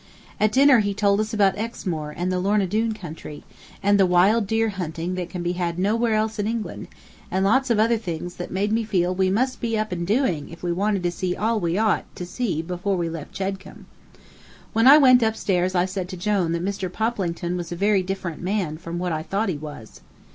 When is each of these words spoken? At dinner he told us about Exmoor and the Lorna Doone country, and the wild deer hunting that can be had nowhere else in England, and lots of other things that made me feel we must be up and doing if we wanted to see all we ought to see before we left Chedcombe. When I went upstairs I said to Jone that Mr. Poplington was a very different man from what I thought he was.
At 0.39 0.51
dinner 0.51 0.79
he 0.79 0.95
told 0.95 1.19
us 1.19 1.31
about 1.31 1.59
Exmoor 1.59 2.09
and 2.09 2.31
the 2.31 2.39
Lorna 2.39 2.65
Doone 2.65 2.95
country, 2.95 3.43
and 3.83 3.99
the 3.99 4.05
wild 4.07 4.47
deer 4.47 4.69
hunting 4.69 5.13
that 5.13 5.29
can 5.29 5.43
be 5.43 5.51
had 5.51 5.77
nowhere 5.77 6.15
else 6.15 6.39
in 6.39 6.47
England, 6.47 6.87
and 7.29 7.45
lots 7.45 7.69
of 7.69 7.77
other 7.77 7.99
things 7.99 8.37
that 8.37 8.49
made 8.49 8.71
me 8.71 8.83
feel 8.83 9.13
we 9.13 9.29
must 9.29 9.61
be 9.61 9.77
up 9.77 9.91
and 9.91 10.07
doing 10.07 10.49
if 10.49 10.63
we 10.63 10.71
wanted 10.71 11.03
to 11.03 11.11
see 11.11 11.35
all 11.35 11.59
we 11.59 11.77
ought 11.77 12.05
to 12.15 12.25
see 12.25 12.63
before 12.63 12.97
we 12.97 13.09
left 13.09 13.35
Chedcombe. 13.35 13.85
When 14.73 14.87
I 14.87 14.97
went 14.97 15.21
upstairs 15.21 15.75
I 15.75 15.85
said 15.85 16.09
to 16.09 16.17
Jone 16.17 16.53
that 16.53 16.65
Mr. 16.65 16.91
Poplington 16.91 17.55
was 17.55 17.71
a 17.71 17.75
very 17.75 18.01
different 18.01 18.41
man 18.41 18.77
from 18.79 18.97
what 18.97 19.11
I 19.11 19.21
thought 19.21 19.49
he 19.49 19.55
was. 19.57 20.01